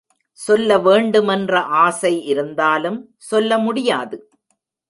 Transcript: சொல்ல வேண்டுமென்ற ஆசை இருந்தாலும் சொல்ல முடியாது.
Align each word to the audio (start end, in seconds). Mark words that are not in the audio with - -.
சொல்ல 0.39 0.77
வேண்டுமென்ற 0.79 1.59
ஆசை 1.61 2.13
இருந்தாலும் 2.25 2.99
சொல்ல 3.17 3.57
முடியாது. 3.57 4.19